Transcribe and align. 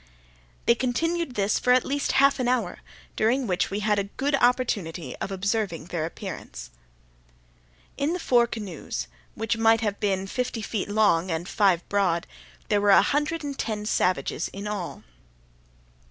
They 0.65 0.73
continued 0.73 1.35
this 1.35 1.59
for 1.59 1.73
at 1.73 1.85
least 1.85 2.13
half 2.13 2.39
an 2.39 2.47
hour, 2.47 2.79
during 3.15 3.45
which 3.45 3.69
we 3.69 3.81
had 3.81 3.99
a 3.99 4.05
good 4.05 4.33
opportunity 4.33 5.15
of 5.17 5.29
observing 5.31 5.85
their 5.85 6.07
appearance. 6.07 6.71
In 7.97 8.13
the 8.13 8.19
four 8.19 8.47
canoes, 8.47 9.05
which 9.35 9.57
might 9.57 9.81
have 9.81 9.99
been 9.99 10.25
fifty 10.25 10.63
feet 10.63 10.89
long 10.89 11.29
and 11.29 11.47
five 11.47 11.87
broad, 11.87 12.25
there 12.69 12.81
were 12.81 12.89
a 12.89 13.03
hundred 13.03 13.43
and 13.43 13.55
ten 13.59 13.85
savages 13.85 14.47
in 14.47 14.65
all. 14.65 15.03